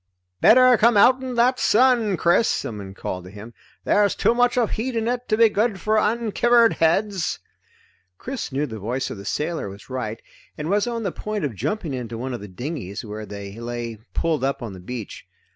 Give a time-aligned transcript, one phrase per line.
[0.41, 3.53] "Better come outen that sun, Chris!" someone called to him.
[3.83, 7.37] "There's too much of heat in it to be good for unkivered heads!"
[8.17, 10.19] Chris knew the voice of the sailor was right,
[10.57, 13.99] and was on the point of jumping into one of the dinghies, where they lay
[14.15, 15.27] pulled up on the beach.